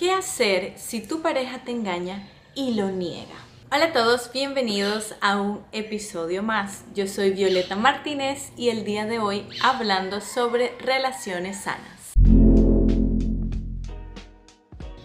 [0.00, 3.36] ¿Qué hacer si tu pareja te engaña y lo niega?
[3.70, 6.84] Hola a todos, bienvenidos a un episodio más.
[6.94, 12.14] Yo soy Violeta Martínez y el día de hoy hablando sobre relaciones sanas.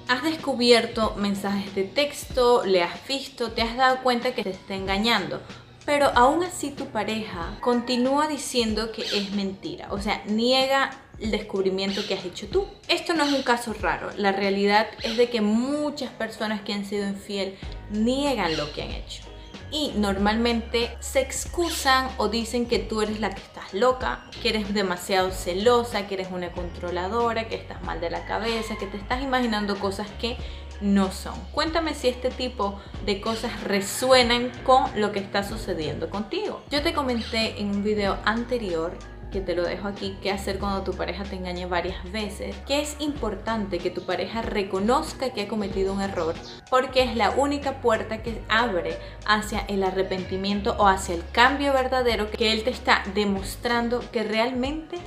[0.08, 4.76] Has descubierto mensajes de texto, le has visto, te has dado cuenta que te está
[4.76, 5.42] engañando,
[5.86, 12.06] pero aún así tu pareja continúa diciendo que es mentira, o sea, niega el descubrimiento
[12.08, 12.68] que has hecho tú.
[12.88, 16.86] Esto no es un caso raro, la realidad es de que muchas personas que han
[16.86, 17.58] sido infiel
[17.92, 19.24] niegan lo que han hecho.
[19.72, 24.74] Y normalmente se excusan o dicen que tú eres la que estás loca, que eres
[24.74, 29.22] demasiado celosa, que eres una controladora, que estás mal de la cabeza, que te estás
[29.22, 30.38] imaginando cosas que
[30.82, 31.34] no son.
[31.52, 36.62] Cuéntame si este tipo de cosas resuenan con lo que está sucediendo contigo.
[36.70, 38.98] Yo te comenté en un video anterior
[39.36, 42.80] que te lo dejo aquí, qué hacer cuando tu pareja te engañe varias veces, que
[42.80, 46.36] es importante que tu pareja reconozca que ha cometido un error,
[46.70, 52.32] porque es la única puerta que abre hacia el arrepentimiento o hacia el cambio verdadero
[52.32, 55.00] que él te está demostrando que realmente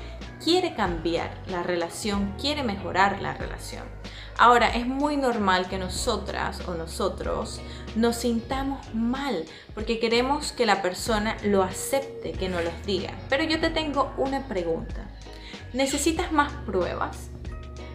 [0.44, 3.97] quiere cambiar la relación, quiere mejorar la relación.
[4.40, 7.60] Ahora, es muy normal que nosotras o nosotros
[7.96, 13.10] nos sintamos mal porque queremos que la persona lo acepte, que nos los diga.
[13.28, 15.08] Pero yo te tengo una pregunta.
[15.72, 17.30] ¿Necesitas más pruebas?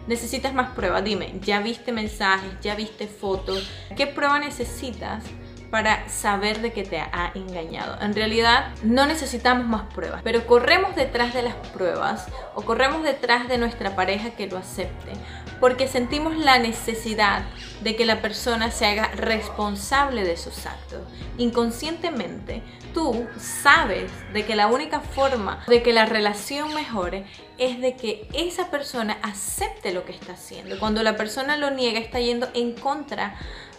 [0.06, 1.02] ¿Necesitas más pruebas?
[1.02, 2.50] Dime, ¿ya viste mensajes?
[2.60, 3.66] ¿Ya viste fotos?
[3.96, 5.24] ¿Qué prueba necesitas
[5.74, 8.00] para saber de que te ha engañado.
[8.00, 13.48] En realidad no necesitamos más pruebas, pero corremos detrás de las pruebas o corremos detrás
[13.48, 15.10] de nuestra pareja que lo acepte,
[15.58, 17.42] porque sentimos la necesidad
[17.80, 21.00] de que la persona se haga responsable de sus actos.
[21.38, 27.24] Inconscientemente, tú sabes de que la única forma de que la relación mejore
[27.58, 30.78] es de que esa persona acepte lo que está haciendo.
[30.78, 33.34] Cuando la persona lo niega, está yendo en contra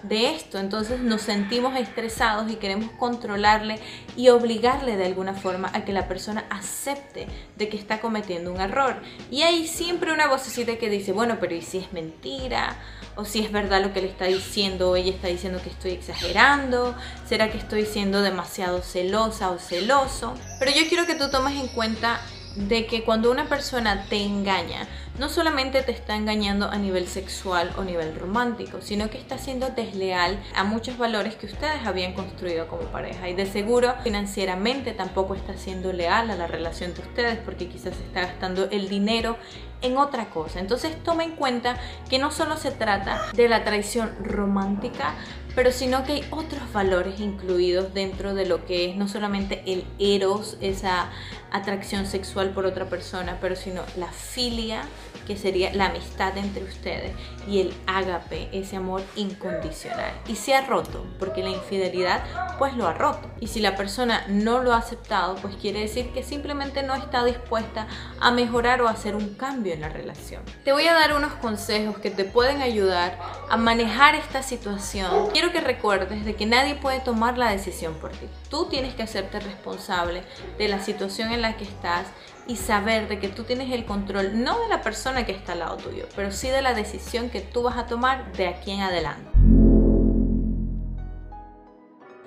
[0.07, 0.59] de esto.
[0.59, 3.79] Entonces nos sentimos estresados y queremos controlarle
[4.15, 8.61] y obligarle de alguna forma a que la persona acepte de que está cometiendo un
[8.61, 9.01] error.
[9.31, 12.75] Y hay siempre una vocecita que dice, bueno, pero ¿y si es mentira?
[13.15, 14.91] ¿O si es verdad lo que le está diciendo?
[14.91, 16.95] ¿O ella está diciendo que estoy exagerando?
[17.27, 20.35] ¿Será que estoy siendo demasiado celosa o celoso?
[20.59, 22.19] Pero yo quiero que tú tomes en cuenta
[22.55, 24.87] de que cuando una persona te engaña,
[25.19, 29.69] no solamente te está engañando a nivel sexual o nivel romántico, sino que está siendo
[29.69, 33.29] desleal a muchos valores que ustedes habían construido como pareja.
[33.29, 37.93] Y de seguro financieramente tampoco está siendo leal a la relación de ustedes porque quizás
[37.97, 39.37] está gastando el dinero
[39.81, 40.59] en otra cosa.
[40.59, 41.77] Entonces toma en cuenta
[42.09, 45.15] que no solo se trata de la traición romántica,
[45.55, 49.85] pero sino que hay otros valores incluidos dentro de lo que es no solamente el
[49.99, 51.09] eros, esa
[51.55, 54.83] atracción sexual por otra persona, pero sino la filia,
[55.25, 57.13] que sería la amistad entre ustedes,
[57.47, 60.11] y el ágape, ese amor incondicional.
[60.27, 62.23] Y se ha roto, porque la infidelidad
[62.57, 63.29] pues lo ha roto.
[63.39, 67.23] Y si la persona no lo ha aceptado, pues quiere decir que simplemente no está
[67.25, 67.87] dispuesta
[68.19, 70.43] a mejorar o a hacer un cambio en la relación.
[70.63, 73.17] Te voy a dar unos consejos que te pueden ayudar
[73.49, 75.29] a manejar esta situación.
[75.31, 78.27] Quiero que recuerdes de que nadie puede tomar la decisión por ti.
[78.49, 80.23] Tú tienes que hacerte responsable
[80.57, 82.07] de la situación en la que estás
[82.47, 85.59] y saber de que tú tienes el control no de la persona que está al
[85.59, 88.81] lado tuyo, pero sí de la decisión que tú vas a tomar de aquí en
[88.81, 89.34] adelante.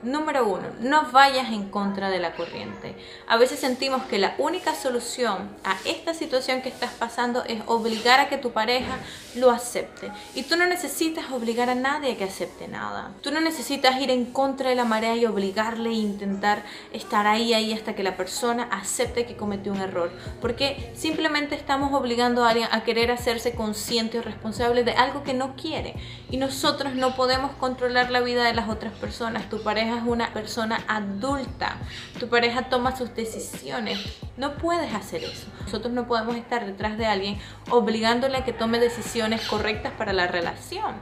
[0.05, 2.95] Número uno, no vayas en contra de la corriente.
[3.27, 8.21] A veces sentimos que la única solución a esta situación que estás pasando es obligar
[8.21, 8.97] a que tu pareja
[9.35, 10.13] lo acepte.
[10.37, 13.11] Y tú no necesitas obligar a nadie a que acepte nada.
[13.23, 17.53] Tú no necesitas ir en contra de la marea y obligarle e intentar estar ahí,
[17.53, 20.13] ahí hasta que la persona acepte que cometió un error.
[20.41, 25.35] Porque simplemente estamos obligando a alguien a querer hacerse consciente o responsable de algo que
[25.35, 25.97] no quiere.
[26.31, 29.51] Y nosotros no podemos controlar la vida de las otras personas.
[29.51, 31.77] Tu pareja es una persona adulta,
[32.19, 33.99] tu pareja toma sus decisiones,
[34.37, 35.47] no puedes hacer eso.
[35.65, 37.39] Nosotros no podemos estar detrás de alguien
[37.71, 40.95] obligándole a que tome decisiones correctas para la relación,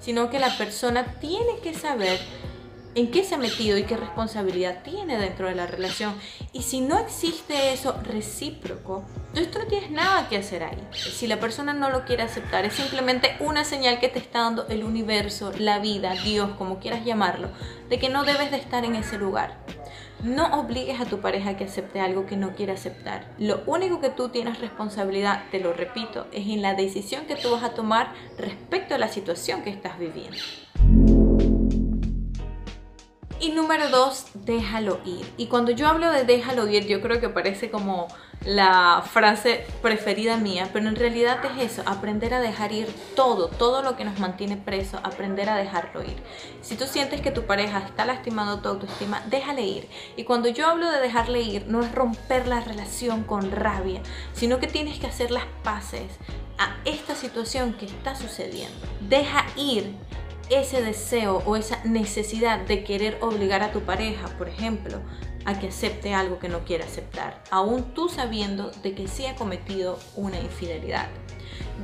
[0.00, 2.20] sino que la persona tiene que saber
[2.94, 6.14] en qué se ha metido y qué responsabilidad tiene dentro de la relación.
[6.52, 9.04] Y si no existe eso recíproco,
[9.42, 10.78] tú no tienes nada que hacer ahí.
[10.92, 14.66] Si la persona no lo quiere aceptar, es simplemente una señal que te está dando
[14.68, 17.48] el universo, la vida, Dios, como quieras llamarlo,
[17.88, 19.56] de que no debes de estar en ese lugar.
[20.22, 23.26] No obligues a tu pareja que acepte algo que no quiere aceptar.
[23.38, 27.50] Lo único que tú tienes responsabilidad, te lo repito, es en la decisión que tú
[27.50, 30.38] vas a tomar respecto a la situación que estás viviendo.
[33.40, 35.30] Y número dos, déjalo ir.
[35.36, 38.08] Y cuando yo hablo de déjalo ir, yo creo que parece como
[38.44, 43.82] la frase preferida mía, pero en realidad es eso, aprender a dejar ir todo, todo
[43.82, 46.16] lo que nos mantiene preso, aprender a dejarlo ir.
[46.60, 49.88] Si tú sientes que tu pareja está lastimando tu autoestima, déjale ir.
[50.16, 54.02] Y cuando yo hablo de dejarle ir, no es romper la relación con rabia,
[54.34, 56.18] sino que tienes que hacer las paces
[56.58, 58.86] a esta situación que está sucediendo.
[59.00, 59.94] Deja ir
[60.50, 65.00] ese deseo o esa necesidad de querer obligar a tu pareja, por ejemplo,
[65.44, 69.34] a que acepte algo que no quiere aceptar, aún tú sabiendo de que sí ha
[69.36, 71.08] cometido una infidelidad.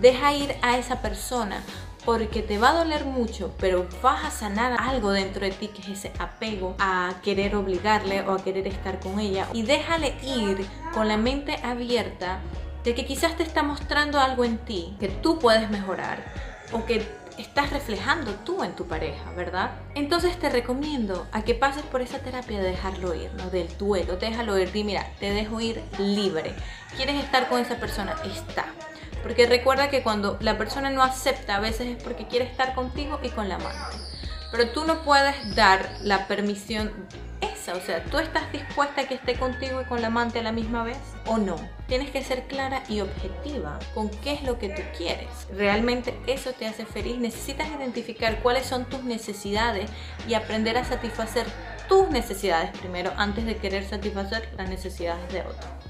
[0.00, 1.62] Deja ir a esa persona
[2.04, 5.82] porque te va a doler mucho, pero vas a sanar algo dentro de ti que
[5.82, 10.66] es ese apego a querer obligarle o a querer estar con ella y déjale ir
[10.94, 12.40] con la mente abierta
[12.84, 16.24] de que quizás te está mostrando algo en ti que tú puedes mejorar
[16.72, 17.06] o que
[17.40, 19.72] estás reflejando tú en tu pareja, ¿verdad?
[19.94, 23.50] Entonces te recomiendo a que pases por esa terapia de dejarlo ir, ¿no?
[23.50, 26.54] Del duelo, déjalo ir, di, mira, te dejo ir libre.
[26.96, 28.16] ¿Quieres estar con esa persona?
[28.24, 28.66] Está.
[29.22, 33.20] Porque recuerda que cuando la persona no acepta, a veces es porque quiere estar contigo
[33.22, 33.96] y con la amante.
[34.50, 36.92] Pero tú no puedes dar la permisión
[37.40, 40.42] esa, o sea, ¿tú estás dispuesta a que esté contigo y con la amante a
[40.42, 41.56] la misma vez o no?
[41.86, 45.28] Tienes que ser clara y objetiva con qué es lo que tú quieres.
[45.52, 47.18] ¿Realmente eso te hace feliz?
[47.18, 49.90] Necesitas identificar cuáles son tus necesidades
[50.28, 51.46] y aprender a satisfacer
[51.88, 55.89] tus necesidades primero antes de querer satisfacer las necesidades de otro.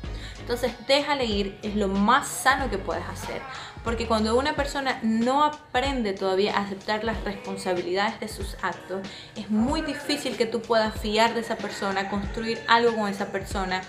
[0.50, 3.40] Entonces déjale ir, es lo más sano que puedes hacer.
[3.84, 9.06] Porque cuando una persona no aprende todavía a aceptar las responsabilidades de sus actos,
[9.36, 13.82] es muy difícil que tú puedas fiar de esa persona, construir algo con esa persona,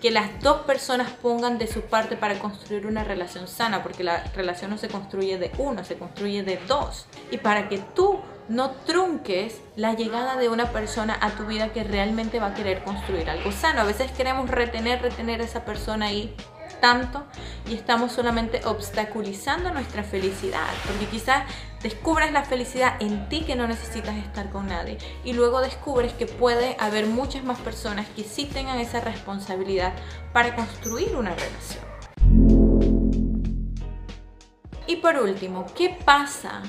[0.00, 4.22] que las dos personas pongan de su parte para construir una relación sana, porque la
[4.36, 7.06] relación no se construye de uno, se construye de dos.
[7.32, 11.84] Y para que tú no trunques la llegada de una persona a tu vida que
[11.84, 13.80] realmente va a querer construir algo sano.
[13.80, 16.34] A veces queremos retener, retener a esa persona ahí
[16.80, 17.24] tanto
[17.66, 21.44] y estamos solamente obstaculizando nuestra felicidad, porque quizás
[21.82, 26.26] descubres la felicidad en ti que no necesitas estar con nadie y luego descubres que
[26.26, 29.94] puede haber muchas más personas que sí tengan esa responsabilidad
[30.32, 31.84] para construir una relación.
[34.86, 36.60] Y por último, ¿qué pasa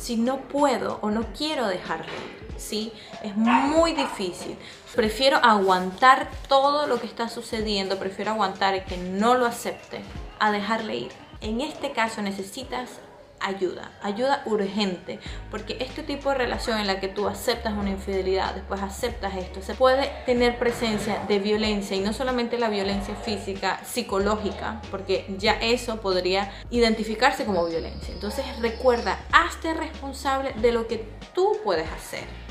[0.00, 2.12] si no puedo o no quiero dejarlo?
[2.60, 2.92] ¿sí?
[3.22, 4.56] Es muy difícil.
[4.94, 10.02] Prefiero aguantar todo lo que está sucediendo, prefiero aguantar que no lo acepte
[10.38, 11.12] a dejarle ir.
[11.40, 12.90] En este caso necesitas
[13.40, 15.18] ayuda, ayuda urgente,
[15.50, 19.62] porque este tipo de relación en la que tú aceptas una infidelidad, después aceptas esto,
[19.62, 25.52] se puede tener presencia de violencia y no solamente la violencia física, psicológica, porque ya
[25.54, 28.12] eso podría identificarse como violencia.
[28.12, 31.04] Entonces recuerda, hazte responsable de lo que
[31.34, 32.49] tú puedes hacer.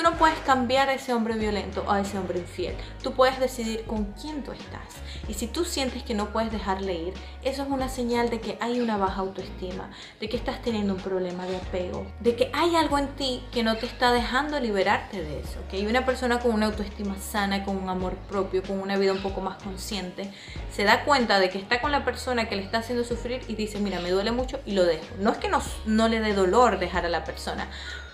[0.00, 2.74] Tú no puedes cambiar a ese hombre violento o a ese hombre infiel.
[3.02, 4.80] Tú puedes decidir con quién tú estás.
[5.28, 8.56] Y si tú sientes que no puedes dejarle ir, eso es una señal de que
[8.62, 12.76] hay una baja autoestima, de que estás teniendo un problema de apego, de que hay
[12.76, 15.58] algo en ti que no te está dejando liberarte de eso.
[15.70, 19.20] Hay una persona con una autoestima sana, con un amor propio, con una vida un
[19.20, 20.32] poco más consciente,
[20.72, 23.54] se da cuenta de que está con la persona que le está haciendo sufrir y
[23.54, 25.04] dice, mira, me duele mucho y lo dejo.
[25.18, 25.50] No es que
[25.84, 27.68] no le dé dolor dejar a la persona,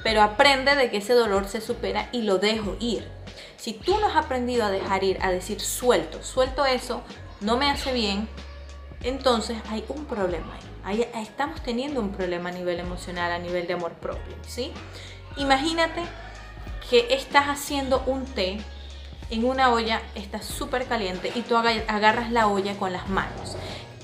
[0.06, 3.10] pero aprende de que ese dolor se supera y lo dejo ir.
[3.56, 7.02] Si tú no has aprendido a dejar ir, a decir suelto, suelto eso,
[7.40, 8.28] no me hace bien,
[9.02, 11.08] entonces hay un problema ahí.
[11.12, 14.70] ahí estamos teniendo un problema a nivel emocional, a nivel de amor propio, ¿sí?
[15.38, 16.02] Imagínate
[16.88, 18.58] que estás haciendo un té
[19.30, 23.56] en una olla, está súper caliente y tú agarras la olla con las manos.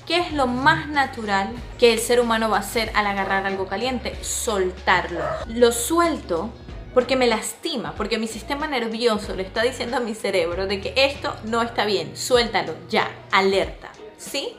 [0.05, 3.67] ¿Qué es lo más natural que el ser humano va a hacer al agarrar algo
[3.67, 4.21] caliente?
[4.21, 5.21] Soltarlo.
[5.47, 6.49] Lo suelto
[6.93, 10.93] porque me lastima, porque mi sistema nervioso le está diciendo a mi cerebro de que
[10.95, 14.53] esto no está bien, suéltalo, ya, alerta, ¿sí?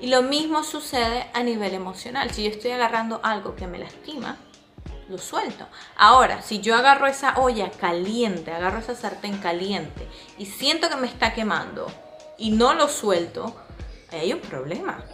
[0.00, 2.30] Y lo mismo sucede a nivel emocional.
[2.30, 4.38] Si yo estoy agarrando algo que me lastima,
[5.08, 5.66] lo suelto.
[5.96, 11.06] Ahora, si yo agarro esa olla caliente, agarro esa sartén caliente y siento que me
[11.06, 11.86] está quemando
[12.38, 13.54] y no lo suelto,
[14.16, 15.04] hay un problema.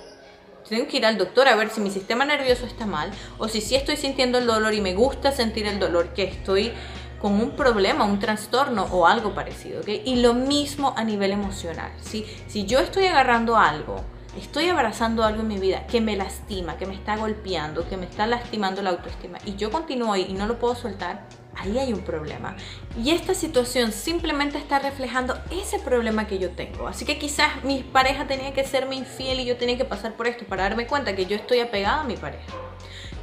[0.69, 3.61] Tengo que ir al doctor a ver si mi sistema nervioso está mal o si
[3.61, 6.73] sí estoy sintiendo el dolor y me gusta sentir el dolor, que estoy
[7.21, 9.83] con un problema, un trastorno o algo parecido.
[9.87, 11.93] Y lo mismo a nivel emocional.
[12.01, 12.27] ¿sí?
[12.49, 14.03] Si yo estoy agarrando algo,
[14.39, 18.07] estoy abrazando algo en mi vida que me lastima, que me está golpeando, que me
[18.07, 21.93] está lastimando la autoestima y yo continúo ahí y no lo puedo soltar, ahí hay
[21.93, 22.57] un problema.
[23.03, 26.89] Y esta situación simplemente está reflejando ese problema que yo tengo.
[26.89, 30.27] Así que quizás mi pareja tenía que serme infiel y yo tenía que pasar por
[30.27, 32.53] esto para darme cuenta que yo estoy apegada a mi pareja.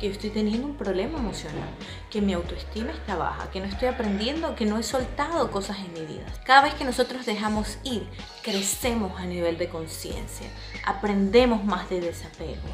[0.02, 1.70] que yo estoy teniendo un problema emocional,
[2.10, 5.94] que mi autoestima está baja, que no estoy aprendiendo, que no he soltado cosas en
[5.94, 6.26] mi vida.
[6.44, 8.08] Cada vez que nosotros dejamos ir,
[8.42, 10.48] crecemos a nivel de conciencia,
[10.88, 12.68] aprendemos más de desapego,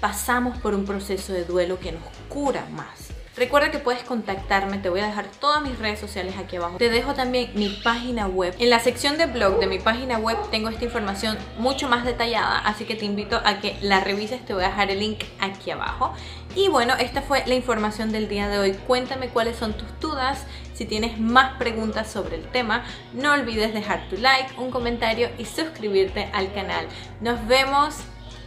[0.00, 3.11] pasamos por un proceso de duelo que nos cura más.
[3.34, 6.76] Recuerda que puedes contactarme, te voy a dejar todas mis redes sociales aquí abajo.
[6.76, 8.54] Te dejo también mi página web.
[8.58, 12.58] En la sección de blog de mi página web tengo esta información mucho más detallada,
[12.58, 15.70] así que te invito a que la revises, te voy a dejar el link aquí
[15.70, 16.12] abajo.
[16.54, 18.72] Y bueno, esta fue la información del día de hoy.
[18.86, 22.84] Cuéntame cuáles son tus dudas, si tienes más preguntas sobre el tema,
[23.14, 26.86] no olvides dejar tu like, un comentario y suscribirte al canal.
[27.22, 27.96] Nos vemos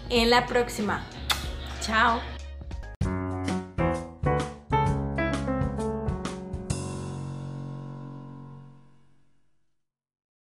[0.09, 1.03] en la próxima.
[1.81, 2.34] Chao.